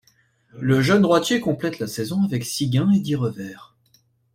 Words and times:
Le 0.59 0.81
jeune 0.81 1.03
droitier 1.03 1.39
complète 1.39 1.77
la 1.77 1.85
saison 1.85 2.23
avec 2.23 2.43
six 2.43 2.71
gains 2.71 2.89
et 2.91 3.01
dix 3.01 3.13
revers. 3.15 3.75